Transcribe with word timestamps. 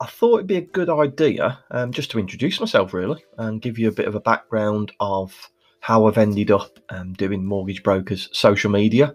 I 0.00 0.06
thought 0.06 0.36
it'd 0.36 0.46
be 0.46 0.56
a 0.56 0.60
good 0.60 0.90
idea 0.90 1.58
um, 1.70 1.92
just 1.92 2.10
to 2.10 2.18
introduce 2.18 2.60
myself, 2.60 2.92
really, 2.92 3.24
and 3.38 3.62
give 3.62 3.78
you 3.78 3.88
a 3.88 3.92
bit 3.92 4.08
of 4.08 4.14
a 4.14 4.20
background 4.20 4.92
of 5.00 5.32
how 5.80 6.06
I've 6.06 6.18
ended 6.18 6.50
up 6.50 6.78
um, 6.90 7.12
doing 7.12 7.44
mortgage 7.44 7.82
brokers 7.82 8.28
social 8.32 8.70
media, 8.70 9.14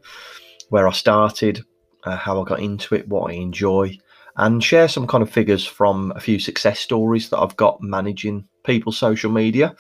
where 0.70 0.88
I 0.88 0.92
started, 0.92 1.64
uh, 2.06 2.16
how 2.16 2.42
I 2.42 2.48
got 2.48 2.62
into 2.62 2.96
it, 2.96 3.08
what 3.08 3.32
I 3.32 3.36
enjoy, 3.36 3.98
and 4.38 4.64
share 4.64 4.88
some 4.88 5.06
kind 5.06 5.22
of 5.22 5.30
figures 5.30 5.66
from 5.66 6.14
a 6.16 6.20
few 6.20 6.40
success 6.40 6.80
stories 6.80 7.30
that 7.30 7.40
I've 7.40 7.58
got 7.58 7.82
managing 7.82 8.48
people's 8.64 8.98
social 8.98 9.32
media. 9.32 9.76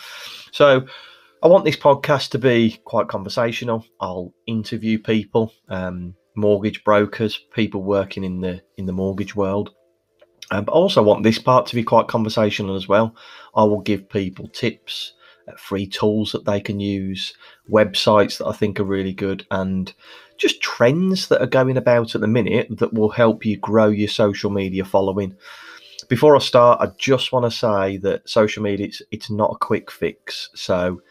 So, 0.52 0.86
I 1.42 1.48
want 1.48 1.64
this 1.64 1.78
podcast 1.78 2.32
to 2.32 2.40
be 2.40 2.82
quite 2.84 3.08
conversational. 3.08 3.86
I'll 4.02 4.34
interview 4.46 5.00
people, 5.00 5.54
um, 5.70 6.14
mortgage 6.36 6.84
brokers, 6.84 7.40
people 7.54 7.84
working 7.84 8.26
in 8.26 8.42
the 8.42 8.62
in 8.78 8.86
the 8.86 8.92
mortgage 8.92 9.36
world, 9.36 9.74
um, 10.52 10.66
but 10.66 10.72
also 10.72 11.04
want 11.04 11.24
this 11.24 11.40
part 11.40 11.66
to 11.68 11.76
be 11.76 11.84
quite 11.84 12.08
conversational 12.08 12.76
as 12.76 12.88
well. 12.88 13.16
I 13.56 13.64
will 13.64 13.82
give 13.82 14.10
people 14.10 14.48
tips, 14.48 15.14
uh, 15.48 15.54
free 15.58 15.88
tools 15.88 16.32
that 16.32 16.46
they 16.46 16.60
can 16.60 16.80
use, 16.80 17.34
websites 17.70 18.38
that 18.38 18.48
I 18.48 18.54
think 18.54 18.80
are 18.80 18.86
really 18.86 19.14
good, 19.14 19.46
and 19.52 19.94
just 20.38 20.62
trends 20.62 21.28
that 21.28 21.42
are 21.42 21.48
going 21.48 21.78
about 21.78 22.16
at 22.16 22.22
the 22.22 22.28
minute 22.28 22.68
that 22.80 22.94
will 22.94 23.10
help 23.10 23.46
you 23.46 23.58
grow 23.58 23.88
your 23.88 24.08
social 24.08 24.50
media 24.50 24.86
following. 24.86 25.36
Before 26.08 26.36
I 26.36 26.40
start, 26.40 26.82
I 26.82 26.92
just 26.98 27.32
want 27.32 27.46
to 27.46 27.52
say 27.52 27.98
that 27.98 28.28
social 28.28 28.64
media 28.64 28.88
it's, 28.88 29.02
it's 29.12 29.30
not 29.30 29.52
a 29.54 29.60
quick 29.60 29.92
fix. 29.92 30.50
So 30.56 31.02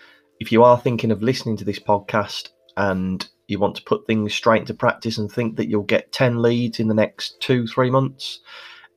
if 0.40 0.50
you 0.50 0.64
are 0.64 0.78
thinking 0.78 1.10
of 1.10 1.22
listening 1.22 1.56
to 1.58 1.64
this 1.64 1.78
podcast 1.78 2.48
and 2.76 3.28
you 3.46 3.58
want 3.58 3.76
to 3.76 3.82
put 3.82 4.06
things 4.06 4.34
straight 4.34 4.60
into 4.60 4.74
practice 4.74 5.18
and 5.18 5.30
think 5.30 5.56
that 5.56 5.68
you'll 5.68 5.82
get 5.82 6.12
10 6.12 6.42
leads 6.42 6.80
in 6.80 6.88
the 6.88 6.94
next 6.94 7.40
two, 7.40 7.66
three 7.66 7.90
months, 7.90 8.40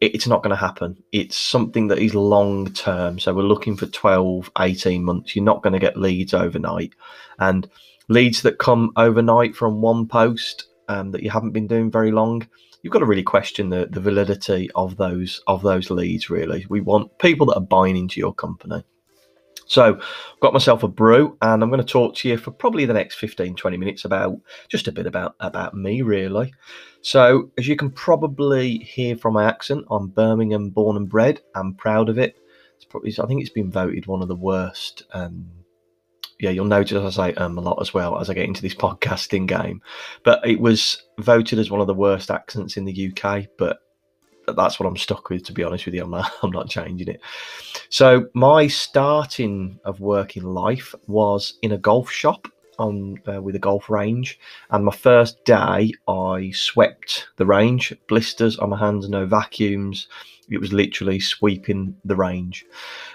it's 0.01 0.27
not 0.27 0.41
going 0.41 0.49
to 0.49 0.55
happen. 0.55 1.01
It's 1.11 1.37
something 1.37 1.87
that 1.87 1.99
is 1.99 2.15
long 2.15 2.73
term. 2.73 3.19
So 3.19 3.33
we're 3.33 3.43
looking 3.43 3.77
for 3.77 3.85
12, 3.85 4.51
18 4.59 5.03
months. 5.03 5.35
You're 5.35 5.45
not 5.45 5.61
going 5.61 5.73
to 5.73 5.79
get 5.79 5.95
leads 5.95 6.33
overnight. 6.33 6.93
And 7.39 7.69
leads 8.07 8.41
that 8.41 8.57
come 8.57 8.91
overnight 8.97 9.55
from 9.55 9.81
one 9.81 10.07
post 10.07 10.65
um, 10.89 11.11
that 11.11 11.23
you 11.23 11.29
haven't 11.29 11.51
been 11.51 11.67
doing 11.67 11.89
very 11.89 12.11
long, 12.11 12.45
you've 12.81 12.91
got 12.91 12.99
to 12.99 13.05
really 13.05 13.23
question 13.23 13.69
the, 13.69 13.87
the 13.89 14.01
validity 14.01 14.69
of 14.75 14.97
those 14.97 15.41
of 15.47 15.61
those 15.61 15.89
leads, 15.89 16.29
really. 16.29 16.65
We 16.67 16.81
want 16.81 17.17
people 17.19 17.45
that 17.47 17.57
are 17.57 17.61
buying 17.61 17.95
into 17.95 18.19
your 18.19 18.33
company. 18.33 18.83
So, 19.71 19.95
I've 19.95 20.39
got 20.41 20.51
myself 20.51 20.83
a 20.83 20.89
brew 20.89 21.37
and 21.41 21.63
I'm 21.63 21.69
going 21.69 21.79
to 21.79 21.85
talk 21.85 22.15
to 22.17 22.27
you 22.27 22.35
for 22.35 22.51
probably 22.51 22.83
the 22.83 22.93
next 22.93 23.15
15 23.15 23.55
20 23.55 23.77
minutes 23.77 24.03
about 24.03 24.37
just 24.67 24.89
a 24.89 24.91
bit 24.91 25.07
about 25.07 25.35
about 25.39 25.73
me 25.73 26.01
really. 26.01 26.53
So, 27.01 27.51
as 27.57 27.69
you 27.69 27.77
can 27.77 27.89
probably 27.89 28.79
hear 28.79 29.15
from 29.15 29.33
my 29.33 29.45
accent, 29.45 29.85
I'm 29.89 30.07
Birmingham 30.07 30.71
born 30.71 30.97
and 30.97 31.07
bred. 31.07 31.39
I'm 31.55 31.73
proud 31.75 32.09
of 32.09 32.17
it. 32.17 32.35
It's 32.75 32.83
probably 32.83 33.15
I 33.17 33.25
think 33.27 33.39
it's 33.39 33.49
been 33.49 33.71
voted 33.71 34.07
one 34.07 34.21
of 34.21 34.27
the 34.27 34.35
worst 34.35 35.03
um, 35.13 35.49
yeah, 36.41 36.49
you'll 36.49 36.65
notice 36.65 37.15
I 37.17 37.31
say 37.31 37.35
um 37.35 37.57
a 37.57 37.61
lot 37.61 37.79
as 37.79 37.93
well 37.93 38.19
as 38.19 38.29
I 38.29 38.33
get 38.33 38.45
into 38.45 38.61
this 38.61 38.75
podcasting 38.85 39.47
game. 39.47 39.81
But 40.23 40.45
it 40.45 40.59
was 40.59 41.01
voted 41.19 41.59
as 41.59 41.71
one 41.71 41.79
of 41.79 41.87
the 41.87 41.93
worst 41.93 42.29
accents 42.29 42.75
in 42.75 42.83
the 42.83 43.13
UK, 43.15 43.45
but 43.57 43.77
that's 44.55 44.79
what 44.79 44.87
I'm 44.87 44.97
stuck 44.97 45.29
with. 45.29 45.43
To 45.45 45.53
be 45.53 45.63
honest 45.63 45.85
with 45.85 45.95
you, 45.95 46.03
I'm 46.03 46.11
not, 46.11 46.31
I'm 46.43 46.51
not 46.51 46.69
changing 46.69 47.07
it. 47.07 47.21
So 47.89 48.27
my 48.33 48.67
starting 48.67 49.79
of 49.85 49.99
working 49.99 50.43
life 50.43 50.93
was 51.07 51.57
in 51.61 51.73
a 51.73 51.77
golf 51.77 52.11
shop 52.11 52.47
on 52.79 53.17
uh, 53.31 53.41
with 53.41 53.55
a 53.55 53.59
golf 53.59 53.89
range, 53.89 54.39
and 54.71 54.83
my 54.83 54.91
first 54.91 55.43
day 55.45 55.93
I 56.07 56.51
swept 56.53 57.27
the 57.37 57.45
range, 57.45 57.93
blisters 58.07 58.57
on 58.57 58.69
my 58.69 58.79
hands, 58.79 59.07
no 59.09 59.25
vacuums. 59.25 60.07
It 60.49 60.59
was 60.59 60.73
literally 60.73 61.19
sweeping 61.19 61.95
the 62.03 62.15
range, 62.15 62.65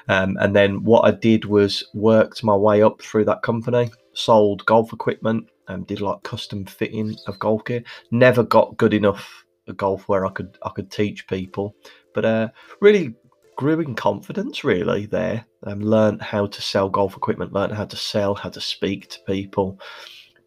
um, 0.09 0.37
and 0.41 0.55
then 0.55 0.85
what 0.85 1.03
I 1.03 1.11
did 1.11 1.45
was 1.45 1.85
worked 1.95 2.45
my 2.45 2.57
way 2.57 2.83
up 2.83 3.03
through 3.03 3.25
that 3.27 3.43
company, 3.43 3.91
sold 4.15 4.65
golf 4.67 4.93
equipment, 4.93 5.49
and 5.69 5.87
did 5.87 6.01
like 6.01 6.23
custom 6.23 6.65
fitting 6.65 7.17
of 7.27 7.39
golf 7.39 7.65
gear. 7.65 7.83
Never 8.11 8.43
got 8.43 8.77
good 8.77 8.95
enough 8.95 9.46
golf 9.75 10.09
where 10.09 10.27
I 10.27 10.31
could 10.31 10.59
I 10.63 10.71
could 10.71 10.91
teach 10.91 11.27
people, 11.27 11.75
but 12.15 12.25
uh, 12.25 12.49
really 12.81 13.15
grew 13.57 13.81
in 13.81 13.95
confidence 13.95 14.65
really 14.65 15.07
there. 15.07 15.47
Um, 15.65 15.81
learned 15.81 16.23
how 16.23 16.47
to 16.47 16.63
sell 16.63 16.89
golf 16.89 17.17
equipment, 17.17 17.53
learned 17.53 17.73
how 17.73 17.87
to 17.87 17.97
sell, 17.97 18.35
how 18.35 18.51
to 18.51 18.61
speak 18.61 19.09
to 19.09 19.21
people. 19.27 19.81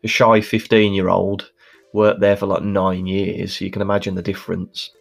A 0.03 0.08
shy 0.08 0.41
fifteen 0.41 0.94
year 0.94 1.09
old 1.09 1.52
worked 1.94 2.19
there 2.22 2.38
for 2.38 2.46
like 2.46 2.63
nine 2.63 3.08
years. 3.08 3.58
So 3.58 3.66
you 3.66 3.72
can 3.72 3.81
imagine 3.81 4.16
the 4.16 4.22
difference. 4.22 4.91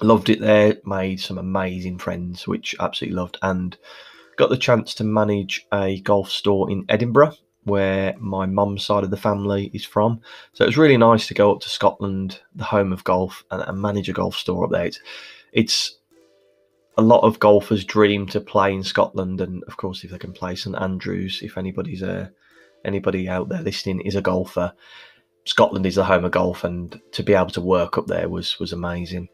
Loved 0.00 0.30
it 0.30 0.40
there. 0.40 0.76
Made 0.84 1.20
some 1.20 1.38
amazing 1.38 1.98
friends, 1.98 2.48
which 2.48 2.74
absolutely 2.80 3.16
loved, 3.16 3.38
and 3.42 3.76
got 4.36 4.48
the 4.48 4.56
chance 4.56 4.94
to 4.94 5.04
manage 5.04 5.66
a 5.72 6.00
golf 6.00 6.30
store 6.30 6.70
in 6.70 6.84
Edinburgh 6.88 7.34
where 7.64 8.14
my 8.18 8.46
mum's 8.46 8.84
side 8.84 9.04
of 9.04 9.10
the 9.10 9.16
family 9.16 9.70
is 9.72 9.84
from. 9.84 10.20
So 10.52 10.64
it 10.64 10.68
was 10.68 10.78
really 10.78 10.96
nice 10.96 11.28
to 11.28 11.34
go 11.34 11.52
up 11.52 11.60
to 11.60 11.68
Scotland, 11.68 12.40
the 12.54 12.64
home 12.64 12.92
of 12.92 13.04
golf, 13.04 13.44
and, 13.50 13.62
and 13.62 13.80
manage 13.80 14.08
a 14.08 14.12
golf 14.12 14.36
store 14.36 14.64
up 14.64 14.70
there. 14.70 14.86
It's, 14.86 15.00
it's, 15.52 15.98
a 16.98 17.02
lot 17.02 17.22
of 17.22 17.38
golfers 17.38 17.84
dream 17.84 18.26
to 18.26 18.40
play 18.40 18.72
in 18.72 18.82
Scotland, 18.82 19.40
and 19.40 19.64
of 19.64 19.76
course, 19.76 20.04
if 20.04 20.10
they 20.10 20.18
can 20.18 20.32
play 20.32 20.54
St 20.54 20.76
Andrews, 20.76 21.40
if 21.42 21.56
anybody's 21.56 22.02
a 22.02 22.30
anybody 22.84 23.28
out 23.28 23.48
there 23.48 23.62
listening 23.62 24.00
is 24.02 24.14
a 24.14 24.20
golfer, 24.20 24.72
Scotland 25.44 25.86
is 25.86 25.94
the 25.94 26.04
home 26.04 26.24
of 26.24 26.32
golf, 26.32 26.64
and 26.64 27.00
to 27.12 27.22
be 27.22 27.32
able 27.32 27.50
to 27.50 27.60
work 27.60 27.96
up 27.96 28.06
there 28.06 28.28
was 28.28 28.58
was 28.60 28.72
amazing. 28.72 29.28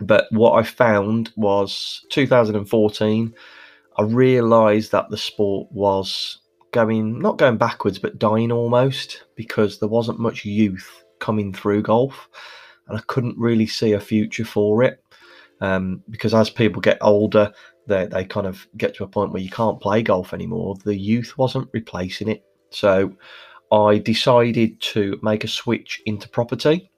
But 0.00 0.26
what 0.30 0.52
I 0.52 0.62
found 0.62 1.32
was 1.36 2.04
2014. 2.10 3.34
I 3.98 4.02
realised 4.02 4.92
that 4.92 5.08
the 5.08 5.16
sport 5.16 5.72
was 5.72 6.38
going 6.76 7.18
not 7.18 7.38
going 7.38 7.56
backwards 7.56 7.98
but 7.98 8.18
dying 8.18 8.52
almost 8.52 9.24
because 9.34 9.78
there 9.78 9.88
wasn't 9.88 10.18
much 10.20 10.44
youth 10.44 11.04
coming 11.18 11.52
through 11.52 11.82
golf 11.82 12.28
and 12.88 12.98
I 12.98 13.00
couldn't 13.06 13.38
really 13.38 13.66
see 13.66 13.92
a 13.92 14.00
future 14.00 14.44
for 14.44 14.82
it. 14.82 15.02
Um, 15.62 16.02
because 16.10 16.34
as 16.34 16.50
people 16.50 16.82
get 16.82 16.98
older 17.00 17.50
they, 17.86 18.04
they 18.06 18.24
kind 18.24 18.46
of 18.46 18.66
get 18.76 18.94
to 18.96 19.04
a 19.04 19.08
point 19.08 19.32
where 19.32 19.42
you 19.42 19.48
can't 19.48 19.80
play 19.80 20.02
golf 20.02 20.34
anymore. 20.34 20.76
The 20.84 20.94
youth 20.94 21.38
wasn't 21.38 21.70
replacing 21.72 22.28
it. 22.28 22.44
So 22.70 23.16
I 23.72 23.98
decided 23.98 24.78
to 24.92 25.18
make 25.22 25.44
a 25.44 25.48
switch 25.48 26.02
into 26.04 26.28
property. 26.28 26.90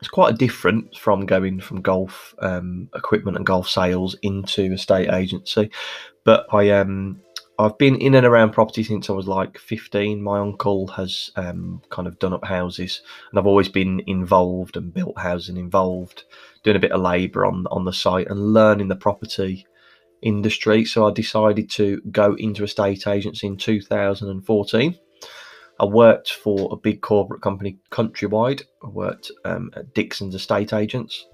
It's 0.00 0.08
quite 0.08 0.34
a 0.34 0.36
different 0.36 0.96
from 0.96 1.24
going 1.24 1.60
from 1.60 1.82
golf 1.82 2.34
um, 2.40 2.88
equipment 2.96 3.36
and 3.36 3.46
golf 3.46 3.68
sales 3.68 4.16
into 4.22 4.72
a 4.72 4.78
state 4.78 5.10
agency 5.10 5.70
but 6.24 6.46
I 6.52 6.70
um 6.70 7.20
I've 7.58 7.78
been 7.78 7.96
in 7.96 8.14
and 8.14 8.26
around 8.26 8.50
property 8.50 8.82
since 8.82 9.08
I 9.08 9.12
was 9.12 9.28
like 9.28 9.58
15. 9.58 10.20
My 10.20 10.40
uncle 10.40 10.88
has 10.88 11.30
um, 11.36 11.82
kind 11.88 12.08
of 12.08 12.18
done 12.18 12.32
up 12.32 12.44
houses, 12.44 13.00
and 13.30 13.38
I've 13.38 13.46
always 13.46 13.68
been 13.68 14.02
involved 14.06 14.76
and 14.76 14.92
built 14.92 15.16
houses 15.18 15.50
and 15.50 15.58
involved, 15.58 16.24
doing 16.64 16.76
a 16.76 16.80
bit 16.80 16.90
of 16.92 17.00
labour 17.00 17.46
on 17.46 17.66
on 17.70 17.84
the 17.84 17.92
site 17.92 18.28
and 18.28 18.52
learning 18.52 18.88
the 18.88 18.96
property 18.96 19.66
industry. 20.20 20.84
So 20.84 21.06
I 21.06 21.12
decided 21.12 21.70
to 21.72 22.00
go 22.10 22.34
into 22.34 22.64
a 22.64 22.68
state 22.68 23.06
agency 23.06 23.46
in 23.46 23.56
2014. 23.56 24.98
I 25.78 25.84
worked 25.84 26.32
for 26.32 26.68
a 26.72 26.76
big 26.76 27.02
corporate 27.02 27.42
company 27.42 27.78
countrywide. 27.90 28.62
I 28.82 28.88
worked 28.88 29.30
um, 29.44 29.70
at 29.76 29.94
Dixon's 29.94 30.34
Estate 30.34 30.72
Agents. 30.72 31.26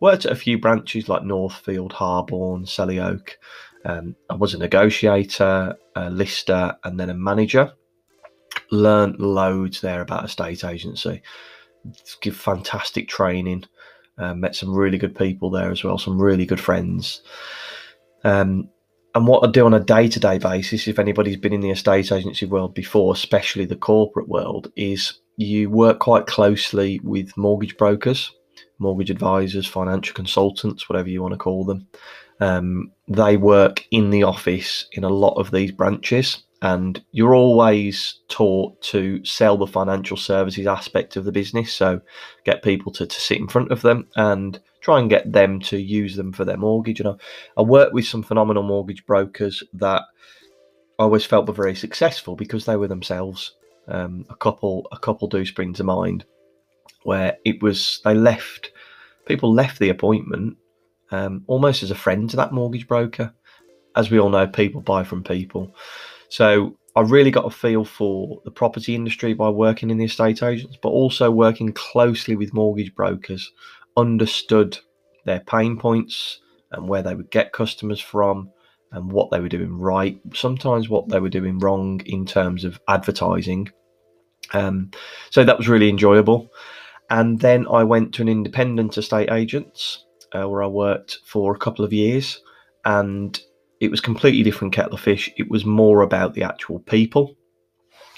Worked 0.00 0.26
at 0.26 0.32
a 0.32 0.36
few 0.36 0.58
branches 0.58 1.08
like 1.08 1.24
Northfield, 1.24 1.92
Harborne, 1.94 2.64
Selly 2.64 3.02
Oak, 3.02 3.38
um, 3.86 4.16
I 4.28 4.34
was 4.34 4.52
a 4.52 4.58
negotiator, 4.58 5.76
a 5.94 6.10
lister, 6.10 6.76
and 6.84 6.98
then 6.98 7.08
a 7.08 7.14
manager. 7.14 7.72
Learned 8.72 9.20
loads 9.20 9.80
there 9.80 10.00
about 10.00 10.24
a 10.24 10.28
state 10.28 10.64
agency. 10.64 11.22
Give 12.20 12.36
fantastic 12.36 13.08
training. 13.08 13.64
Uh, 14.18 14.34
met 14.34 14.56
some 14.56 14.74
really 14.74 14.98
good 14.98 15.14
people 15.14 15.50
there 15.50 15.70
as 15.70 15.84
well, 15.84 15.98
some 15.98 16.20
really 16.20 16.46
good 16.46 16.58
friends. 16.58 17.22
Um, 18.24 18.68
and 19.14 19.26
what 19.26 19.46
I 19.46 19.50
do 19.52 19.64
on 19.66 19.74
a 19.74 19.80
day 19.80 20.08
to 20.08 20.18
day 20.18 20.38
basis, 20.38 20.88
if 20.88 20.98
anybody's 20.98 21.36
been 21.36 21.52
in 21.52 21.60
the 21.60 21.70
estate 21.70 22.10
agency 22.10 22.44
world 22.44 22.74
before, 22.74 23.14
especially 23.14 23.66
the 23.66 23.76
corporate 23.76 24.28
world, 24.28 24.72
is 24.74 25.20
you 25.36 25.70
work 25.70 26.00
quite 26.00 26.26
closely 26.26 26.98
with 27.04 27.36
mortgage 27.36 27.76
brokers, 27.76 28.32
mortgage 28.78 29.10
advisors, 29.10 29.66
financial 29.66 30.14
consultants, 30.14 30.88
whatever 30.88 31.08
you 31.08 31.22
want 31.22 31.34
to 31.34 31.38
call 31.38 31.64
them 31.64 31.86
Um, 32.40 32.92
they 33.08 33.36
work 33.36 33.86
in 33.90 34.10
the 34.10 34.24
office 34.24 34.86
in 34.92 35.04
a 35.04 35.08
lot 35.08 35.34
of 35.34 35.50
these 35.50 35.72
branches, 35.72 36.42
and 36.62 37.02
you're 37.12 37.34
always 37.34 38.20
taught 38.28 38.80
to 38.82 39.24
sell 39.24 39.56
the 39.56 39.66
financial 39.66 40.16
services 40.16 40.66
aspect 40.66 41.16
of 41.16 41.24
the 41.24 41.32
business. 41.32 41.72
So, 41.72 42.00
get 42.44 42.62
people 42.62 42.92
to, 42.92 43.06
to 43.06 43.20
sit 43.20 43.38
in 43.38 43.48
front 43.48 43.72
of 43.72 43.82
them 43.82 44.08
and 44.16 44.60
try 44.80 45.00
and 45.00 45.10
get 45.10 45.32
them 45.32 45.60
to 45.60 45.78
use 45.78 46.16
them 46.16 46.32
for 46.32 46.44
their 46.44 46.56
mortgage. 46.56 47.00
And 47.00 47.08
I, 47.08 47.14
I 47.56 47.62
work 47.62 47.92
with 47.92 48.06
some 48.06 48.22
phenomenal 48.22 48.62
mortgage 48.62 49.04
brokers 49.06 49.62
that 49.74 50.02
I 50.98 51.02
always 51.02 51.26
felt 51.26 51.46
were 51.46 51.54
very 51.54 51.74
successful 51.74 52.36
because 52.36 52.64
they 52.64 52.76
were 52.76 52.88
themselves. 52.88 53.54
Um, 53.88 54.26
a 54.30 54.34
couple, 54.34 54.88
a 54.90 54.98
couple 54.98 55.28
do 55.28 55.44
spring 55.44 55.72
to 55.74 55.84
mind, 55.84 56.24
where 57.04 57.36
it 57.44 57.62
was 57.62 58.00
they 58.04 58.14
left, 58.14 58.72
people 59.26 59.52
left 59.52 59.78
the 59.78 59.90
appointment 59.90 60.56
um, 61.10 61.44
almost 61.46 61.82
as 61.82 61.90
a 61.90 61.94
friend 61.94 62.28
to 62.30 62.36
that 62.36 62.52
mortgage 62.52 62.88
broker. 62.88 63.32
As 63.94 64.10
we 64.10 64.18
all 64.18 64.28
know, 64.28 64.46
people 64.46 64.80
buy 64.80 65.04
from 65.04 65.22
people. 65.22 65.74
So 66.28 66.76
I 66.94 67.02
really 67.02 67.30
got 67.30 67.46
a 67.46 67.50
feel 67.50 67.84
for 67.84 68.40
the 68.44 68.50
property 68.50 68.94
industry 68.94 69.34
by 69.34 69.48
working 69.48 69.90
in 69.90 69.98
the 69.98 70.04
estate 70.04 70.42
agents, 70.42 70.76
but 70.80 70.90
also 70.90 71.30
working 71.30 71.72
closely 71.72 72.36
with 72.36 72.54
mortgage 72.54 72.94
brokers, 72.94 73.52
understood 73.96 74.78
their 75.24 75.40
pain 75.40 75.78
points 75.78 76.40
and 76.72 76.88
where 76.88 77.02
they 77.02 77.14
would 77.14 77.30
get 77.30 77.52
customers 77.52 78.00
from 78.00 78.50
and 78.92 79.10
what 79.10 79.30
they 79.30 79.40
were 79.40 79.48
doing 79.48 79.76
right, 79.76 80.18
sometimes 80.34 80.88
what 80.88 81.08
they 81.08 81.20
were 81.20 81.28
doing 81.28 81.58
wrong 81.58 82.00
in 82.06 82.24
terms 82.24 82.64
of 82.64 82.80
advertising. 82.88 83.68
Um, 84.52 84.90
so 85.30 85.44
that 85.44 85.58
was 85.58 85.68
really 85.68 85.88
enjoyable. 85.88 86.48
And 87.10 87.40
then 87.40 87.66
I 87.68 87.84
went 87.84 88.14
to 88.14 88.22
an 88.22 88.28
independent 88.28 88.96
estate 88.96 89.30
agents 89.30 90.04
uh, 90.32 90.48
where 90.48 90.62
I 90.62 90.66
worked 90.66 91.18
for 91.24 91.54
a 91.54 91.58
couple 91.58 91.84
of 91.84 91.92
years, 91.92 92.40
and 92.84 93.38
it 93.80 93.90
was 93.90 94.00
completely 94.00 94.42
different 94.42 94.74
kettle 94.74 94.94
of 94.94 95.00
fish. 95.00 95.30
It 95.36 95.50
was 95.50 95.64
more 95.64 96.02
about 96.02 96.34
the 96.34 96.42
actual 96.42 96.80
people, 96.80 97.36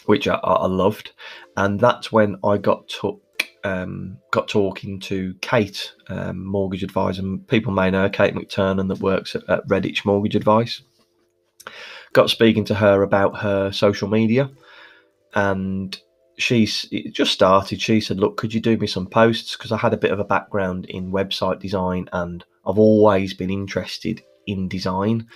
which 0.06 0.28
I, 0.28 0.36
I 0.36 0.66
loved, 0.66 1.12
and 1.56 1.80
that's 1.80 2.12
when 2.12 2.36
I 2.44 2.58
got 2.58 2.88
took 2.88 3.20
um, 3.64 4.18
got 4.30 4.48
talking 4.48 5.00
to 5.00 5.34
Kate, 5.40 5.92
um, 6.08 6.44
mortgage 6.44 6.82
advisor. 6.82 7.22
People 7.48 7.72
may 7.72 7.90
know 7.90 8.08
Kate 8.08 8.34
McTurnan 8.34 8.88
that 8.88 9.00
works 9.00 9.34
at, 9.34 9.48
at 9.48 9.66
Redditch 9.66 10.04
Mortgage 10.04 10.36
Advice. 10.36 10.82
Got 12.12 12.30
speaking 12.30 12.64
to 12.66 12.74
her 12.74 13.02
about 13.02 13.38
her 13.38 13.72
social 13.72 14.08
media, 14.08 14.50
and 15.34 16.00
she's 16.38 16.88
just 17.10 17.32
started. 17.32 17.80
She 17.80 18.00
said, 18.00 18.18
"Look, 18.18 18.36
could 18.36 18.54
you 18.54 18.60
do 18.60 18.76
me 18.78 18.86
some 18.86 19.06
posts? 19.06 19.56
Because 19.56 19.72
I 19.72 19.76
had 19.76 19.92
a 19.92 19.98
bit 19.98 20.12
of 20.12 20.20
a 20.20 20.24
background 20.24 20.86
in 20.86 21.12
website 21.12 21.60
design, 21.60 22.08
and 22.12 22.44
I've 22.66 22.78
always 22.78 23.34
been 23.34 23.50
interested 23.50 24.22
in 24.46 24.68
design." 24.68 25.26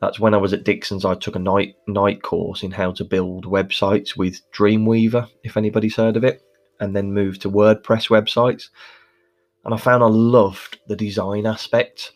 That's 0.00 0.20
when 0.20 0.34
I 0.34 0.38
was 0.38 0.52
at 0.52 0.64
Dixon's. 0.64 1.04
I 1.04 1.14
took 1.14 1.34
a 1.34 1.38
night 1.38 1.76
night 1.88 2.22
course 2.22 2.62
in 2.62 2.70
how 2.70 2.92
to 2.92 3.04
build 3.04 3.46
websites 3.46 4.16
with 4.16 4.40
Dreamweaver, 4.52 5.28
if 5.42 5.56
anybody's 5.56 5.96
heard 5.96 6.16
of 6.16 6.24
it, 6.24 6.42
and 6.78 6.94
then 6.94 7.12
moved 7.12 7.42
to 7.42 7.50
WordPress 7.50 8.08
websites. 8.10 8.68
And 9.64 9.72
I 9.72 9.78
found 9.78 10.02
I 10.02 10.08
loved 10.08 10.78
the 10.88 10.96
design 10.96 11.46
aspect. 11.46 12.12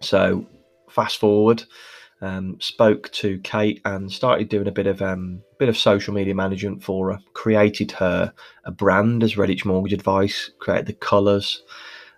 So 0.00 0.46
fast 0.88 1.18
forward, 1.18 1.64
um, 2.24 2.56
spoke 2.58 3.12
to 3.12 3.38
Kate 3.40 3.82
and 3.84 4.10
started 4.10 4.48
doing 4.48 4.66
a 4.66 4.72
bit 4.72 4.86
of 4.86 5.02
um, 5.02 5.42
bit 5.58 5.68
of 5.68 5.76
social 5.76 6.14
media 6.14 6.34
management 6.34 6.82
for 6.82 7.12
her. 7.12 7.18
Created 7.34 7.92
her 7.92 8.32
a 8.64 8.72
brand 8.72 9.22
as 9.22 9.34
Redditch 9.34 9.66
Mortgage 9.66 9.92
Advice. 9.92 10.50
Created 10.58 10.86
the 10.86 10.94
colours, 10.94 11.62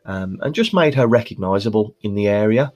um, 0.04 0.38
and 0.42 0.54
just 0.54 0.72
made 0.72 0.94
her 0.94 1.08
recognisable 1.08 1.96
in 2.02 2.14
the 2.14 2.28
area. 2.28 2.72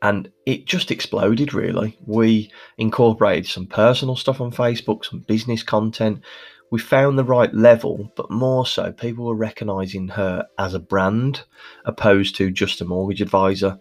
And 0.00 0.30
it 0.46 0.64
just 0.64 0.90
exploded. 0.90 1.52
Really, 1.52 1.98
we 2.06 2.50
incorporated 2.78 3.46
some 3.46 3.66
personal 3.66 4.16
stuff 4.16 4.40
on 4.40 4.50
Facebook, 4.50 5.04
some 5.04 5.20
business 5.20 5.62
content. 5.62 6.22
We 6.70 6.78
found 6.78 7.18
the 7.18 7.24
right 7.24 7.52
level, 7.52 8.10
but 8.16 8.30
more 8.30 8.64
so, 8.64 8.92
people 8.92 9.26
were 9.26 9.36
recognising 9.36 10.08
her 10.08 10.46
as 10.58 10.72
a 10.72 10.80
brand 10.80 11.44
opposed 11.84 12.34
to 12.36 12.50
just 12.50 12.80
a 12.80 12.86
mortgage 12.86 13.20
advisor, 13.20 13.76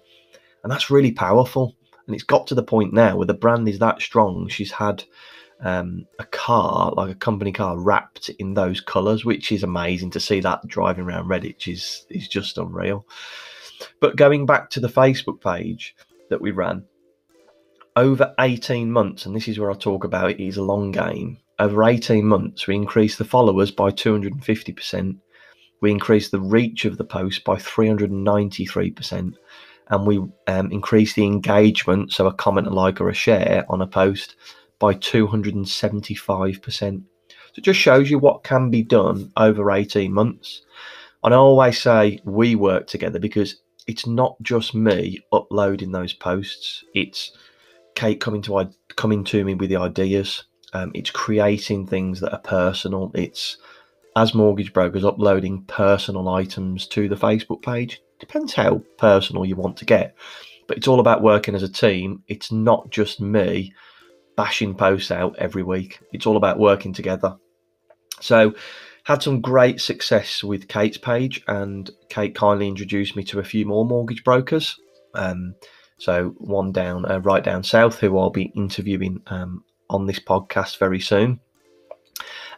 and 0.61 0.69
that's 0.69 0.89
really 0.89 1.13
powerful 1.13 1.77
and 2.11 2.15
it's 2.17 2.25
got 2.25 2.45
to 2.47 2.55
the 2.55 2.61
point 2.61 2.91
now 2.91 3.15
where 3.15 3.25
the 3.25 3.33
brand 3.33 3.69
is 3.69 3.79
that 3.79 4.01
strong. 4.01 4.49
She's 4.49 4.73
had 4.73 5.01
um, 5.61 6.05
a 6.19 6.25
car, 6.25 6.91
like 6.91 7.09
a 7.09 7.15
company 7.15 7.53
car, 7.53 7.79
wrapped 7.79 8.27
in 8.37 8.53
those 8.53 8.81
colours, 8.81 9.23
which 9.23 9.49
is 9.49 9.63
amazing 9.63 10.09
to 10.11 10.19
see 10.19 10.41
that 10.41 10.67
driving 10.67 11.05
around 11.05 11.29
Redditch 11.29 11.71
is 11.71 12.05
is 12.09 12.27
just 12.27 12.57
unreal. 12.57 13.07
But 14.01 14.17
going 14.17 14.45
back 14.45 14.69
to 14.71 14.81
the 14.81 14.89
Facebook 14.89 15.39
page 15.39 15.95
that 16.29 16.41
we 16.41 16.51
ran, 16.51 16.83
over 17.95 18.35
18 18.41 18.91
months, 18.91 19.25
and 19.25 19.33
this 19.33 19.47
is 19.47 19.57
where 19.57 19.71
I 19.71 19.75
talk 19.75 20.03
about 20.03 20.31
it 20.31 20.43
is 20.43 20.57
a 20.57 20.63
long 20.63 20.91
game. 20.91 21.37
Over 21.59 21.85
18 21.85 22.25
months, 22.25 22.67
we 22.67 22.75
increased 22.75 23.19
the 23.19 23.23
followers 23.23 23.71
by 23.71 23.91
250%. 23.91 25.15
We 25.79 25.91
increased 25.91 26.31
the 26.31 26.41
reach 26.41 26.83
of 26.83 26.97
the 26.97 27.05
post 27.05 27.45
by 27.45 27.55
393% 27.55 29.35
and 29.91 30.07
we 30.07 30.19
um, 30.47 30.71
increase 30.71 31.13
the 31.13 31.25
engagement, 31.25 32.13
so 32.13 32.25
a 32.25 32.33
comment, 32.33 32.67
a 32.67 32.69
like, 32.69 33.01
or 33.01 33.09
a 33.09 33.13
share 33.13 33.65
on 33.69 33.81
a 33.81 33.87
post 33.87 34.35
by 34.79 34.95
275%. 34.95 36.63
So 36.69 37.57
it 37.57 37.63
just 37.63 37.79
shows 37.79 38.09
you 38.09 38.17
what 38.17 38.43
can 38.43 38.71
be 38.71 38.81
done 38.81 39.31
over 39.35 39.69
18 39.69 40.11
months. 40.11 40.61
And 41.23 41.33
I 41.33 41.37
always 41.37 41.79
say 41.79 42.19
we 42.23 42.55
work 42.55 42.87
together 42.87 43.19
because 43.19 43.57
it's 43.85 44.07
not 44.07 44.41
just 44.41 44.73
me 44.73 45.19
uploading 45.33 45.91
those 45.91 46.13
posts. 46.13 46.83
It's 46.95 47.33
Kate 47.95 48.21
coming 48.21 48.41
to 48.43 48.71
coming 48.95 49.25
to 49.25 49.43
me 49.43 49.53
with 49.53 49.69
the 49.69 49.75
ideas. 49.75 50.45
Um, 50.73 50.91
it's 50.95 51.11
creating 51.11 51.85
things 51.85 52.21
that 52.21 52.31
are 52.31 52.39
personal. 52.39 53.11
It's 53.13 53.57
as 54.15 54.33
mortgage 54.33 54.71
brokers 54.71 55.03
uploading 55.03 55.65
personal 55.65 56.29
items 56.29 56.87
to 56.87 57.09
the 57.09 57.15
Facebook 57.15 57.61
page 57.61 58.01
depends 58.21 58.53
how 58.53 58.81
personal 58.97 59.45
you 59.45 59.57
want 59.57 59.75
to 59.77 59.85
get. 59.85 60.15
But 60.67 60.77
it's 60.77 60.87
all 60.87 61.01
about 61.01 61.21
working 61.21 61.55
as 61.55 61.63
a 61.63 61.69
team. 61.69 62.23
It's 62.29 62.51
not 62.51 62.89
just 62.89 63.19
me 63.19 63.73
bashing 64.37 64.73
posts 64.75 65.11
out 65.11 65.35
every 65.37 65.63
week. 65.63 65.99
It's 66.13 66.25
all 66.25 66.37
about 66.37 66.59
working 66.59 66.93
together. 66.93 67.35
So, 68.21 68.53
had 69.03 69.23
some 69.23 69.41
great 69.41 69.81
success 69.81 70.43
with 70.43 70.67
Kate's 70.67 70.97
page, 70.97 71.43
and 71.47 71.89
Kate 72.09 72.35
kindly 72.35 72.67
introduced 72.67 73.15
me 73.15 73.23
to 73.25 73.39
a 73.39 73.43
few 73.43 73.65
more 73.65 73.83
mortgage 73.83 74.23
brokers. 74.23 74.79
Um, 75.15 75.55
so, 75.97 76.35
one 76.37 76.71
down, 76.71 77.11
uh, 77.11 77.19
right 77.19 77.43
down 77.43 77.63
south, 77.63 77.99
who 77.99 78.17
I'll 78.17 78.29
be 78.29 78.53
interviewing 78.55 79.21
um, 79.27 79.63
on 79.89 80.05
this 80.05 80.19
podcast 80.19 80.77
very 80.77 80.99
soon. 80.99 81.39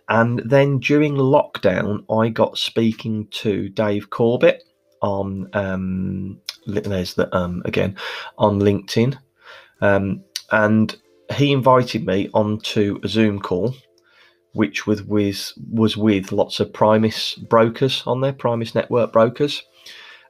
And 0.10 0.40
then 0.40 0.80
during 0.80 1.16
lockdown, 1.16 2.04
I 2.10 2.30
got 2.30 2.58
speaking 2.58 3.28
to 3.32 3.70
Dave 3.70 4.10
Corbett, 4.10 4.64
on 5.04 5.50
um, 5.54 6.40
there's 6.66 7.14
the 7.14 7.36
um, 7.36 7.62
again 7.66 7.96
on 8.38 8.60
LinkedIn, 8.60 9.16
um, 9.82 10.24
and 10.52 10.96
he 11.36 11.52
invited 11.52 12.06
me 12.06 12.30
onto 12.34 13.00
a 13.04 13.08
Zoom 13.08 13.40
call, 13.40 13.76
which 14.54 14.88
was 14.88 15.04
with 15.04 15.54
was 15.72 15.96
with 15.98 16.32
lots 16.32 16.60
of 16.60 16.74
Primis 16.74 17.38
brokers 17.50 18.02
on 18.08 18.22
there, 18.22 18.34
Primis 18.34 18.74
network 18.74 19.12
brokers, 19.12 19.62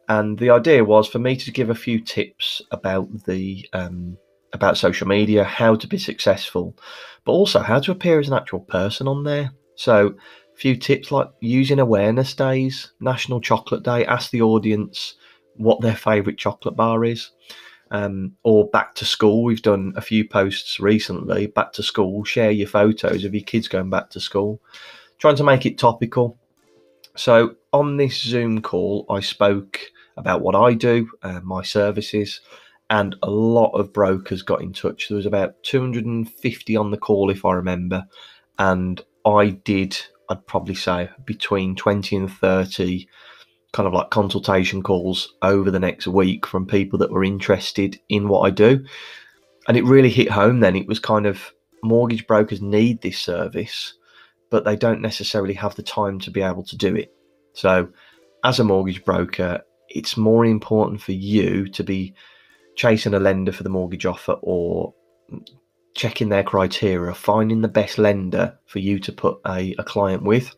and 0.09 0.37
the 0.39 0.49
idea 0.49 0.83
was 0.83 1.07
for 1.07 1.19
me 1.19 1.37
to 1.37 1.51
give 1.51 1.69
a 1.69 1.75
few 1.75 2.01
tips 2.01 2.61
about 2.71 3.07
the 3.25 3.65
um, 3.73 4.17
about 4.53 4.77
social 4.77 5.07
media, 5.07 5.43
how 5.43 5.75
to 5.75 5.87
be 5.87 5.97
successful, 5.97 6.75
but 7.25 7.31
also 7.31 7.59
how 7.59 7.79
to 7.79 7.91
appear 7.91 8.19
as 8.19 8.27
an 8.27 8.33
actual 8.33 8.59
person 8.59 9.07
on 9.07 9.23
there. 9.23 9.51
So 9.75 10.15
few 10.55 10.75
tips 10.75 11.11
like 11.11 11.29
using 11.39 11.79
awareness 11.79 12.33
days, 12.33 12.91
National 12.99 13.41
Chocolate 13.41 13.83
Day, 13.83 14.05
ask 14.05 14.31
the 14.31 14.41
audience 14.41 15.15
what 15.55 15.81
their 15.81 15.95
favourite 15.95 16.37
chocolate 16.37 16.75
bar 16.75 17.03
is. 17.03 17.31
Um, 17.91 18.35
or 18.41 18.67
back 18.69 18.95
to 18.95 19.05
school. 19.05 19.43
We've 19.43 19.61
done 19.61 19.93
a 19.95 20.01
few 20.01 20.27
posts 20.27 20.79
recently. 20.79 21.45
Back 21.47 21.73
to 21.73 21.83
school, 21.83 22.23
share 22.23 22.49
your 22.49 22.67
photos 22.67 23.23
of 23.23 23.35
your 23.35 23.43
kids 23.43 23.67
going 23.67 23.91
back 23.91 24.09
to 24.11 24.19
school, 24.19 24.59
trying 25.19 25.35
to 25.35 25.43
make 25.43 25.67
it 25.67 25.77
topical. 25.77 26.39
So, 27.15 27.55
on 27.71 27.97
this 27.97 28.19
Zoom 28.19 28.63
call, 28.63 29.05
I 29.09 29.19
spoke 29.19 29.79
about 30.17 30.41
what 30.41 30.55
I 30.55 30.73
do, 30.73 31.07
uh, 31.21 31.41
my 31.41 31.61
services, 31.61 32.41
and 32.89 33.15
a 33.21 33.29
lot 33.29 33.71
of 33.71 33.93
brokers 33.93 34.41
got 34.41 34.61
in 34.61 34.73
touch. 34.73 35.07
There 35.07 35.15
was 35.15 35.27
about 35.27 35.61
250 35.61 36.75
on 36.75 36.89
the 36.89 36.97
call, 36.97 37.29
if 37.29 37.45
I 37.45 37.53
remember, 37.53 38.05
and 38.57 38.99
I 39.25 39.49
did 39.49 39.99
I'd 40.29 40.45
probably 40.47 40.75
say 40.75 41.09
between 41.25 41.75
20 41.75 42.15
and 42.15 42.31
30 42.31 43.07
kind 43.73 43.87
of 43.87 43.93
like 43.93 44.11
consultation 44.11 44.83
calls 44.83 45.33
over 45.41 45.71
the 45.71 45.79
next 45.79 46.07
week 46.07 46.45
from 46.45 46.65
people 46.65 46.99
that 46.99 47.11
were 47.11 47.23
interested 47.23 47.99
in 48.07 48.27
what 48.27 48.41
I 48.41 48.51
do. 48.51 48.85
And 49.67 49.75
it 49.75 49.83
really 49.83 50.09
hit 50.09 50.29
home 50.29 50.59
then. 50.59 50.75
It 50.75 50.87
was 50.87 50.99
kind 50.99 51.25
of 51.25 51.51
mortgage 51.83 52.27
brokers 52.27 52.61
need 52.61 53.01
this 53.01 53.17
service, 53.17 53.95
but 54.51 54.63
they 54.63 54.75
don't 54.75 55.01
necessarily 55.01 55.55
have 55.55 55.75
the 55.75 55.83
time 55.83 56.19
to 56.19 56.31
be 56.31 56.41
able 56.41 56.63
to 56.63 56.77
do 56.77 56.95
it. 56.95 57.13
So, 57.53 57.89
as 58.43 58.59
a 58.59 58.63
mortgage 58.63 59.03
broker, 59.03 59.61
it's 59.89 60.17
more 60.17 60.45
important 60.45 61.01
for 61.01 61.13
you 61.13 61.67
to 61.69 61.83
be 61.83 62.13
chasing 62.75 63.13
a 63.13 63.19
lender 63.19 63.51
for 63.51 63.63
the 63.63 63.69
mortgage 63.69 64.05
offer 64.05 64.33
or 64.41 64.93
checking 65.93 66.29
their 66.29 66.43
criteria, 66.43 67.13
finding 67.13 67.61
the 67.61 67.67
best 67.67 67.97
lender 67.97 68.57
for 68.65 68.79
you 68.79 68.99
to 68.99 69.11
put 69.11 69.39
a, 69.47 69.75
a 69.77 69.83
client 69.83 70.23
with, 70.23 70.55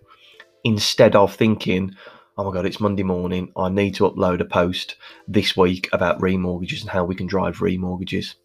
instead 0.64 1.16
of 1.16 1.36
thinking, 1.36 1.96
oh 2.38 2.46
my 2.46 2.54
God, 2.54 2.66
it's 2.66 2.80
Monday 2.80 3.04
morning. 3.04 3.52
I 3.56 3.70
need 3.70 3.96
to 3.96 4.10
upload 4.10 4.42
a 4.42 4.46
post 4.46 4.96
this 5.28 5.56
week 5.56 5.90
about 5.94 6.20
remortgages 6.20 6.82
and 6.82 6.90
how 6.90 7.06
we 7.06 7.16
can 7.16 7.28
drive 7.28 7.58
remortgages. 7.58 8.36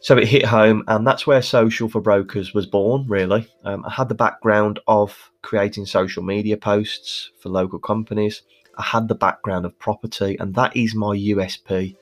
So 0.00 0.18
it 0.18 0.26
hit 0.26 0.44
home, 0.44 0.82
and 0.88 1.06
that's 1.06 1.28
where 1.28 1.42
Social 1.42 1.88
for 1.88 2.00
Brokers 2.00 2.52
was 2.52 2.66
born, 2.66 3.06
really. 3.06 3.46
Um, 3.64 3.84
I 3.84 3.90
had 3.90 4.08
the 4.08 4.16
background 4.16 4.80
of 4.88 5.30
creating 5.42 5.86
social 5.86 6.24
media 6.24 6.56
posts 6.56 7.30
for 7.38 7.50
local 7.50 7.78
companies. 7.78 8.42
I 8.78 8.82
had 8.82 9.06
the 9.06 9.14
background 9.14 9.64
of 9.64 9.78
property, 9.78 10.36
and 10.40 10.54
that 10.56 10.76
is 10.76 10.94
my 10.94 11.16
USP. 11.16 11.94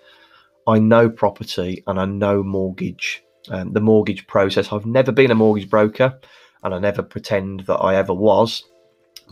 I 0.66 0.78
know 0.78 1.10
property 1.10 1.82
and 1.86 1.98
I 1.98 2.04
know 2.04 2.42
mortgage, 2.42 3.22
um, 3.49 3.73
the 3.73 3.80
mortgage 3.80 4.26
process. 4.26 4.73
I've 4.73 4.87
never 4.87 5.12
been 5.12 5.30
a 5.30 5.35
mortgage 5.35 5.70
broker, 5.70 6.18
and 6.62 6.75
I 6.75 6.78
never 6.78 7.02
pretend 7.02 7.61
that 7.61 7.76
I 7.76 7.97
ever 7.97 8.14
was, 8.14 8.64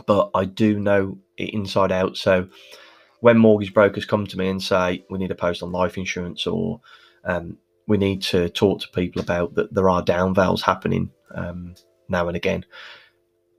but 0.05 0.31
I 0.33 0.45
do 0.45 0.79
know 0.79 1.17
it 1.37 1.53
inside 1.53 1.91
out. 1.91 2.17
So 2.17 2.47
when 3.21 3.37
mortgage 3.37 3.73
brokers 3.73 4.05
come 4.05 4.25
to 4.27 4.37
me 4.37 4.47
and 4.49 4.61
say 4.61 5.03
we 5.09 5.17
need 5.17 5.31
a 5.31 5.35
post 5.35 5.61
on 5.61 5.71
life 5.71 5.97
insurance 5.97 6.47
or 6.47 6.79
um, 7.25 7.57
we 7.87 7.97
need 7.97 8.21
to 8.21 8.49
talk 8.49 8.81
to 8.81 8.87
people 8.89 9.21
about 9.21 9.55
that 9.55 9.73
there 9.73 9.89
are 9.89 10.01
down 10.01 10.33
vals 10.33 10.61
happening 10.61 11.11
um, 11.35 11.75
now 12.07 12.27
and 12.27 12.37
again. 12.37 12.65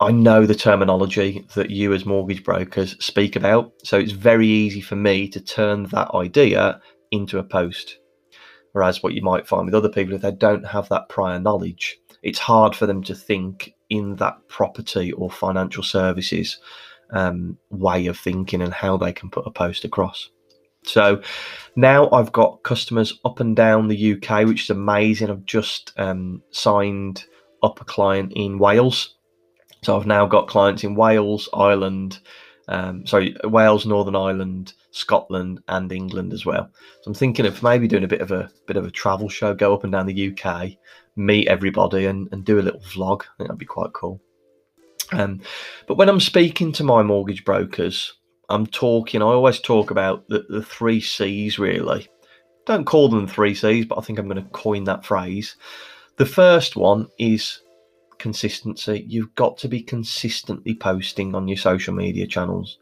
I 0.01 0.13
know 0.13 0.47
the 0.47 0.55
terminology 0.55 1.47
that 1.55 1.69
you 1.69 1.93
as 1.93 2.07
mortgage 2.07 2.43
brokers 2.43 2.97
speak 3.05 3.37
about, 3.37 3.73
so 3.85 3.99
it's 3.99 4.13
very 4.13 4.47
easy 4.47 4.81
for 4.81 4.97
me 4.97 5.29
to 5.29 5.41
turn 5.41 5.85
that 5.85 6.15
idea 6.15 6.81
into 7.11 7.39
a 7.39 7.43
post. 7.45 7.99
Whereas 8.73 9.03
what 9.03 9.15
you 9.15 9.23
might 9.23 9.49
find 9.49 9.67
with 9.67 9.75
other 9.75 9.89
people, 9.89 10.15
if 10.15 10.23
they 10.23 10.33
don't 10.33 10.67
have 10.67 10.89
that 10.89 11.09
prior 11.09 11.39
knowledge, 11.39 11.99
it's 12.23 12.39
hard 12.39 12.77
for 12.77 12.87
them 12.87 13.03
to 13.05 13.15
think 13.15 13.75
in 13.89 14.17
that 14.17 14.47
property 14.49 15.13
or 15.13 15.31
financial 15.31 15.83
services 15.83 16.59
um, 17.13 17.59
way 17.71 18.07
of 18.07 18.19
thinking 18.19 18.63
and 18.63 18.73
how 18.73 18.97
they 18.97 19.13
can 19.13 19.31
put 19.31 19.47
a 19.47 19.51
post 19.51 19.85
across. 19.85 20.31
So 20.85 21.23
now 21.77 22.09
I've 22.11 22.33
got 22.33 22.63
customers 22.63 23.21
up 23.25 23.41
and 23.41 23.55
down 23.55 23.89
the 23.89 24.15
UK, 24.15 24.47
which 24.47 24.63
is 24.63 24.71
amazing. 24.71 25.31
I've 25.31 25.45
just 25.45 25.93
um, 25.97 26.43
signed 26.51 27.25
up 27.63 27.81
a 27.81 27.85
client 27.85 28.33
in 28.35 28.59
Wales. 28.59 29.17
So 29.83 29.97
I've 29.97 30.07
now 30.07 30.27
got 30.27 30.49
clients 30.49 30.85
in 30.85 30.95
Wales, 30.95 31.49
Ireland, 31.53 32.21
um, 32.69 33.07
sorry, 33.07 33.37
Wales, 33.45 33.87
Northern 33.87 34.17
Ireland, 34.17 34.75
Scotland, 34.91 35.63
and 35.69 35.93
England 35.93 36.33
as 36.33 36.45
well. 36.45 36.69
So 37.03 37.11
I'm 37.11 37.15
thinking 37.15 37.47
of 37.47 37.63
maybe 37.63 37.89
doing 37.89 38.05
a 38.05 38.09
bit 38.09 38.21
of 38.21 38.31
a 38.31 38.51
bit 38.67 38.77
of 38.77 38.87
a 38.87 38.91
travel 38.91 39.29
show, 39.29 39.55
go 39.55 39.75
up 39.75 39.85
and 39.85 39.93
down 39.93 40.07
the 40.07 40.33
UK, 40.33 40.73
meet 41.17 41.49
everybody, 41.49 42.07
and, 42.07 42.29
and 42.33 42.45
do 42.45 42.59
a 42.59 42.63
little 42.63 42.81
vlog. 42.81 43.23
I 43.23 43.37
think 43.37 43.49
that'd 43.49 43.59
be 43.59 43.67
quite 43.67 43.93
cool. 43.93 44.21
Um, 45.13 45.41
but 45.87 45.97
when 45.97 46.09
I'm 46.09 46.21
speaking 46.21 46.73
to 46.73 46.85
my 46.85 47.03
mortgage 47.03 47.45
brokers, 47.45 48.15
I'm 48.49 48.67
talking, 48.67 49.23
I 49.23 49.27
always 49.27 49.61
talk 49.61 49.91
about 49.91 50.29
the, 50.29 50.45
the 50.49 50.63
three 50.63 51.01
C's 51.01 51.59
really. 51.59 52.09
Don't 52.67 52.85
call 52.85 53.09
them 53.09 53.27
three 53.27 53.55
C's, 53.55 53.87
but 53.87 53.99
I 53.99 54.03
think 54.03 54.19
I'm 54.19 54.29
going 54.29 54.43
to 54.43 54.51
coin 54.51 54.85
that 54.85 55.05
phrase. 55.05 55.57
The 56.17 56.27
first 56.27 56.77
one 56.77 57.09
is 57.19 57.61
consistency. 58.19 59.05
You've 59.09 59.35
got 59.35 59.57
to 59.59 59.69
be 59.69 59.83
consistently 59.83 60.75
posting 60.75 61.35
on 61.35 61.49
your 61.49 61.57
social 61.57 61.95
media 61.95 62.27
channels. 62.27 62.79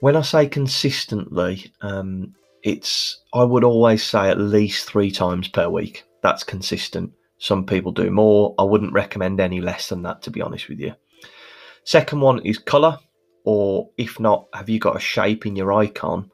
When 0.00 0.16
I 0.16 0.22
say 0.22 0.48
consistently, 0.48 1.72
um, 1.82 2.34
it's 2.62 3.20
I 3.32 3.44
would 3.44 3.64
always 3.64 4.02
say 4.02 4.30
at 4.30 4.38
least 4.38 4.86
three 4.86 5.10
times 5.10 5.48
per 5.48 5.68
week. 5.68 6.04
That's 6.22 6.42
consistent. 6.42 7.12
Some 7.38 7.64
people 7.64 7.92
do 7.92 8.10
more. 8.10 8.54
I 8.58 8.64
wouldn't 8.64 8.92
recommend 8.92 9.40
any 9.40 9.60
less 9.60 9.88
than 9.88 10.02
that, 10.02 10.22
to 10.22 10.30
be 10.30 10.42
honest 10.42 10.68
with 10.68 10.80
you. 10.80 10.94
Second 11.84 12.20
one 12.20 12.40
is 12.44 12.58
color 12.58 12.98
or 13.44 13.90
if 13.96 14.20
not, 14.20 14.46
have 14.54 14.68
you 14.68 14.78
got 14.78 14.96
a 14.96 15.00
shape 15.00 15.46
in 15.46 15.56
your 15.56 15.72
icon 15.72 16.30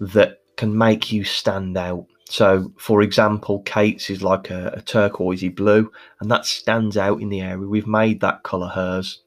that 0.00 0.40
can 0.56 0.76
make 0.76 1.12
you 1.12 1.24
stand 1.24 1.76
out? 1.76 2.06
So, 2.28 2.72
for 2.76 3.02
example, 3.02 3.62
Kate's 3.62 4.10
is 4.10 4.22
like 4.22 4.50
a, 4.50 4.68
a 4.76 4.80
turquoisey 4.80 5.54
blue, 5.54 5.92
and 6.20 6.30
that 6.30 6.46
stands 6.46 6.96
out 6.96 7.20
in 7.20 7.28
the 7.28 7.40
area. 7.40 7.58
We've 7.58 7.86
made 7.86 8.20
that 8.20 8.42
colour 8.42 8.68
hers. 8.68 9.22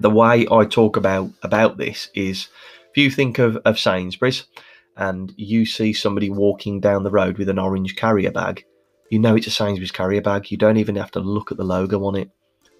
The 0.00 0.10
way 0.10 0.46
I 0.50 0.64
talk 0.64 0.96
about 0.96 1.30
about 1.42 1.76
this 1.76 2.08
is, 2.14 2.48
if 2.96 3.02
you 3.02 3.10
think 3.10 3.38
of, 3.38 3.56
of 3.66 3.78
Sainsbury's, 3.78 4.46
and 4.96 5.34
you 5.36 5.66
see 5.66 5.92
somebody 5.92 6.30
walking 6.30 6.80
down 6.80 7.04
the 7.04 7.10
road 7.10 7.36
with 7.36 7.50
an 7.50 7.58
orange 7.58 7.94
carrier 7.94 8.30
bag, 8.30 8.64
you 9.10 9.18
know 9.18 9.36
it's 9.36 9.46
a 9.46 9.50
Sainsbury's 9.50 9.90
carrier 9.90 10.22
bag. 10.22 10.50
You 10.50 10.56
don't 10.56 10.78
even 10.78 10.96
have 10.96 11.10
to 11.10 11.20
look 11.20 11.52
at 11.52 11.58
the 11.58 11.64
logo 11.64 12.02
on 12.06 12.16
it. 12.16 12.30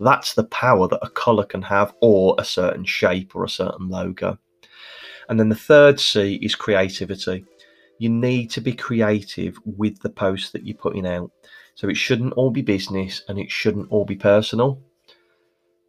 That's 0.00 0.32
the 0.32 0.44
power 0.44 0.88
that 0.88 1.04
a 1.04 1.10
color 1.10 1.44
can 1.44 1.60
have, 1.60 1.92
or 2.00 2.34
a 2.38 2.44
certain 2.46 2.86
shape 2.86 3.36
or 3.36 3.44
a 3.44 3.48
certain 3.50 3.90
logo. 3.90 4.38
And 5.28 5.38
then 5.38 5.50
the 5.50 5.54
third 5.54 6.00
C 6.00 6.36
is 6.36 6.54
creativity. 6.54 7.44
You 7.98 8.08
need 8.08 8.50
to 8.52 8.62
be 8.62 8.72
creative 8.72 9.58
with 9.66 10.00
the 10.00 10.08
posts 10.08 10.50
that 10.52 10.66
you're 10.66 10.78
putting 10.78 11.06
out. 11.06 11.30
So 11.74 11.90
it 11.90 11.96
shouldn't 11.98 12.32
all 12.34 12.50
be 12.50 12.62
business 12.62 13.22
and 13.28 13.38
it 13.38 13.50
shouldn't 13.50 13.90
all 13.90 14.06
be 14.06 14.16
personal. 14.16 14.80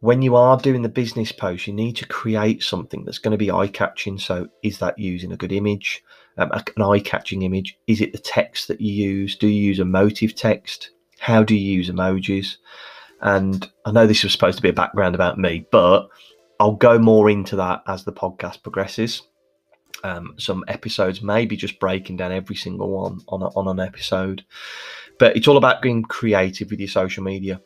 When 0.00 0.22
you 0.22 0.36
are 0.36 0.56
doing 0.56 0.82
the 0.82 0.88
business 0.88 1.32
post, 1.32 1.66
you 1.66 1.72
need 1.72 1.96
to 1.96 2.06
create 2.06 2.62
something 2.62 3.04
that's 3.04 3.18
going 3.18 3.32
to 3.32 3.38
be 3.38 3.50
eye 3.50 3.66
catching. 3.66 4.18
So, 4.18 4.48
is 4.62 4.78
that 4.78 4.98
using 4.98 5.32
a 5.32 5.36
good 5.36 5.50
image, 5.50 6.04
um, 6.36 6.52
an 6.52 6.82
eye 6.82 7.00
catching 7.00 7.42
image? 7.42 7.76
Is 7.88 8.00
it 8.00 8.12
the 8.12 8.18
text 8.18 8.68
that 8.68 8.80
you 8.80 8.92
use? 8.92 9.34
Do 9.34 9.48
you 9.48 9.60
use 9.60 9.80
emotive 9.80 10.36
text? 10.36 10.90
How 11.18 11.42
do 11.42 11.56
you 11.56 11.72
use 11.78 11.90
emojis? 11.90 12.58
And 13.20 13.68
I 13.84 13.90
know 13.90 14.06
this 14.06 14.22
was 14.22 14.32
supposed 14.32 14.56
to 14.58 14.62
be 14.62 14.68
a 14.68 14.72
background 14.74 15.16
about 15.16 15.36
me, 15.36 15.66
but 15.72 16.08
I'll 16.60 16.76
go 16.76 16.98
more 16.98 17.28
into 17.28 17.56
that 17.56 17.82
as 17.88 18.04
the 18.04 18.12
podcast 18.12 18.62
progresses. 18.62 19.22
Um, 20.04 20.34
some 20.38 20.64
episodes, 20.68 21.22
maybe 21.22 21.56
just 21.56 21.80
breaking 21.80 22.18
down 22.18 22.30
every 22.30 22.54
single 22.54 22.90
one 22.90 23.20
on, 23.26 23.42
a, 23.42 23.46
on 23.46 23.66
an 23.66 23.84
episode. 23.84 24.44
But 25.18 25.36
it's 25.36 25.48
all 25.48 25.56
about 25.56 25.82
being 25.82 26.04
creative 26.04 26.70
with 26.70 26.78
your 26.78 26.88
social 26.88 27.24
media. 27.24 27.60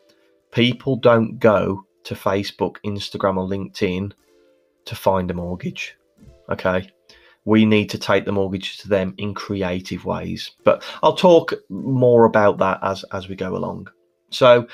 People 0.51 0.97
don't 0.97 1.39
go 1.39 1.85
to 2.05 2.15
Facebook, 2.15 2.77
Instagram, 2.85 3.37
or 3.37 3.49
LinkedIn 3.49 4.13
to 4.85 4.95
find 4.95 5.31
a 5.31 5.35
mortgage. 5.35 5.97
Okay. 6.51 6.89
We 7.45 7.65
need 7.65 7.91
to 7.91 7.99
take 7.99 8.25
the 8.25 8.33
mortgage 8.33 8.79
to 8.79 8.89
them 8.89 9.15
in 9.19 9.35
creative 9.35 10.05
ways. 10.05 10.53
But 10.65 10.85
I'll 11.03 11.17
talk 11.17 11.53
more 11.69 12.25
about 12.25 12.59
that 12.59 12.79
as, 12.83 13.05
as 13.13 13.29
we 13.29 13.35
go 13.35 13.57
along. 13.57 13.89
So, 14.31 14.67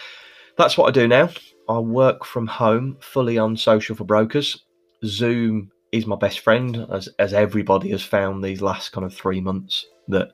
that's 0.57 0.77
what 0.77 0.89
I 0.89 0.91
do 0.91 1.09
now. 1.09 1.31
I 1.69 1.79
work 1.79 2.25
from 2.25 2.47
home 2.47 2.97
fully 3.01 3.39
on 3.39 3.57
social 3.57 3.95
for 3.95 4.05
brokers. 4.05 4.65
Zoom 5.05 5.71
is 5.93 6.07
my 6.07 6.17
best 6.17 6.41
friend, 6.41 6.87
as 6.93 7.09
as 7.19 7.33
everybody 7.33 7.91
has 7.91 8.03
found 8.03 8.43
these 8.43 8.61
last 8.61 8.91
kind 8.91 9.07
of 9.07 9.15
three 9.15 9.41
months 9.41 9.87
that 10.09 10.33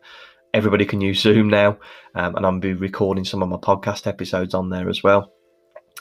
everybody 0.55 0.87
can 0.87 1.01
use 1.01 1.21
Zoom 1.21 1.49
now, 1.49 1.77
um, 2.15 2.37
and 2.37 2.47
I'm 2.47 2.61
be 2.61 2.73
recording 2.73 3.25
some 3.25 3.43
of 3.43 3.49
my 3.49 3.57
podcast 3.57 4.07
episodes 4.07 4.55
on 4.55 4.71
there 4.71 4.89
as 4.89 5.03
well. 5.03 5.33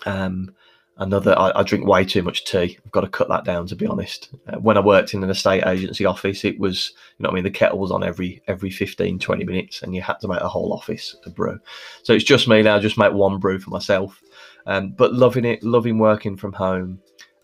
Um, 0.05 0.55
another, 0.97 1.37
I, 1.37 1.51
I, 1.59 1.63
drink 1.63 1.87
way 1.87 2.05
too 2.05 2.21
much 2.21 2.45
tea. 2.45 2.77
I've 2.85 2.91
got 2.91 3.01
to 3.01 3.07
cut 3.07 3.29
that 3.29 3.45
down, 3.45 3.67
to 3.67 3.75
be 3.75 3.87
honest. 3.87 4.29
Uh, 4.47 4.57
when 4.57 4.77
I 4.77 4.81
worked 4.81 5.13
in 5.13 5.23
an 5.23 5.29
estate 5.29 5.65
agency 5.65 6.05
office, 6.05 6.45
it 6.45 6.59
was, 6.59 6.93
you 7.17 7.23
know, 7.23 7.29
I 7.29 7.33
mean, 7.33 7.43
the 7.43 7.51
kettle 7.51 7.79
was 7.79 7.91
on 7.91 8.03
every 8.03 8.41
every 8.47 8.69
15, 8.69 9.19
20 9.19 9.43
minutes, 9.45 9.81
and 9.81 9.95
you 9.95 10.01
had 10.01 10.19
to 10.21 10.27
make 10.27 10.41
a 10.41 10.47
whole 10.47 10.73
office 10.73 11.15
a 11.25 11.29
brew. 11.29 11.59
So 12.03 12.13
it's 12.13 12.23
just 12.23 12.47
me 12.47 12.61
now. 12.61 12.75
I 12.75 12.79
just 12.79 12.97
make 12.97 13.13
one 13.13 13.39
brew 13.39 13.59
for 13.59 13.69
myself. 13.69 14.21
Um, 14.65 14.91
but 14.91 15.13
loving 15.13 15.45
it, 15.45 15.63
loving 15.63 15.97
working 15.97 16.37
from 16.37 16.53
home, 16.53 16.99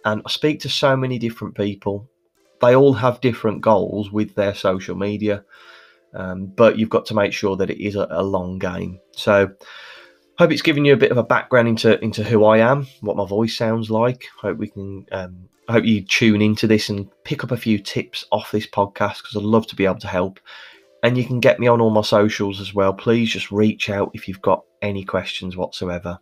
and 0.06 0.22
I 0.26 0.30
speak 0.30 0.60
to 0.62 0.70
so 0.70 0.96
many 0.96 1.20
different 1.20 1.56
people. 1.56 2.10
They 2.62 2.76
all 2.76 2.94
have 2.94 3.22
different 3.22 3.62
goals 3.62 4.12
with 4.12 4.36
their 4.36 4.54
social 4.54 4.96
media, 4.96 5.44
um, 6.14 6.48
but 6.48 6.78
you've 6.78 6.90
got 6.90 7.06
to 7.08 7.14
make 7.14 7.34
sure 7.34 7.56
that 7.58 7.70
it 7.70 7.84
is 7.84 7.96
a, 7.96 8.08
a 8.10 8.24
long 8.24 8.60
game. 8.60 9.00
So 9.12 9.52
hope 10.40 10.54
it's 10.54 10.62
given 10.62 10.86
you 10.86 10.94
a 10.94 10.98
bit 10.98 11.12
of 11.12 11.18
a 11.18 11.24
background 11.24 11.68
into 11.68 12.02
into 12.02 12.24
who 12.24 12.46
I 12.46 12.60
am, 12.60 12.88
what 13.02 13.18
my 13.18 13.28
voice 13.28 13.56
sounds 13.56 13.92
like. 13.92 14.26
Hope 14.40 14.58
we 14.58 14.70
can. 14.70 15.06
Um, 15.12 15.50
I 15.68 15.74
hope 15.74 15.86
you 15.86 16.02
tune 16.02 16.42
into 16.42 16.66
this 16.66 16.90
and 16.90 17.08
pick 17.26 17.44
up 17.44 17.52
a 17.52 17.58
few 17.58 17.78
tips 17.78 18.26
off 18.32 18.50
this 18.50 18.66
podcast 18.66 19.18
because 19.18 19.36
I'd 19.36 19.44
love 19.44 19.68
to 19.68 19.76
be 19.76 19.86
able 19.86 20.00
to 20.00 20.08
help. 20.08 20.40
And 21.04 21.18
you 21.18 21.26
can 21.26 21.40
get 21.40 21.60
me 21.60 21.68
on 21.68 21.80
all 21.80 21.92
my 21.92 22.02
socials 22.02 22.60
as 22.60 22.74
well. 22.74 22.92
Please 22.94 23.30
just 23.30 23.52
reach 23.52 23.90
out 23.90 24.12
if 24.14 24.28
you've 24.28 24.42
got 24.42 24.64
any 24.82 25.04
questions 25.04 25.56
whatsoever. 25.56 26.18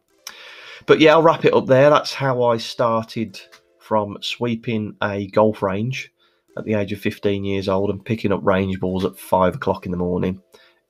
But 0.86 1.00
yeah, 1.00 1.12
I'll 1.12 1.24
wrap 1.24 1.46
it 1.46 1.54
up 1.54 1.68
there. 1.68 1.90
That's 1.90 2.14
how 2.14 2.44
I 2.44 2.58
started 2.58 3.40
from 3.80 4.18
sweeping 4.22 4.96
a 5.02 5.28
golf 5.28 5.62
range 5.62 6.12
at 6.58 6.66
the 6.66 6.74
age 6.74 6.92
of 6.92 7.00
15 7.00 7.46
years 7.46 7.70
old 7.70 7.90
and 7.90 8.04
picking 8.04 8.34
up 8.34 8.46
range 8.46 8.80
balls 8.80 9.06
at 9.06 9.18
five 9.18 9.56
o'clock 9.56 9.86
in 9.86 9.92
the 9.92 9.98
morning 9.98 10.42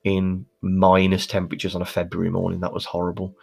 in 0.04 0.46
minus 0.60 1.26
temperatures 1.26 1.74
on 1.74 1.82
a 1.82 1.86
February 1.86 2.30
morning. 2.30 2.60
That 2.60 2.72
was 2.72 2.84
horrible. 2.84 3.36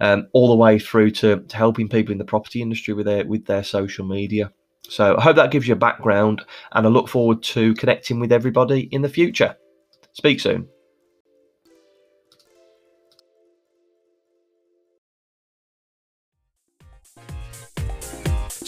Um, 0.00 0.28
all 0.32 0.48
the 0.48 0.56
way 0.56 0.78
through 0.78 1.12
to, 1.12 1.40
to, 1.40 1.56
helping 1.56 1.88
people 1.88 2.12
in 2.12 2.18
the 2.18 2.24
property 2.24 2.60
industry 2.60 2.94
with 2.94 3.06
their 3.06 3.24
with 3.24 3.46
their 3.46 3.62
social 3.62 4.04
media. 4.04 4.52
So 4.88 5.16
I 5.16 5.22
hope 5.22 5.36
that 5.36 5.50
gives 5.50 5.66
you 5.66 5.74
a 5.74 5.78
background, 5.78 6.42
and 6.72 6.86
I 6.86 6.90
look 6.90 7.08
forward 7.08 7.42
to 7.44 7.74
connecting 7.74 8.20
with 8.20 8.32
everybody 8.32 8.88
in 8.92 9.02
the 9.02 9.08
future. 9.08 9.56
Speak 10.12 10.40
soon. 10.40 10.68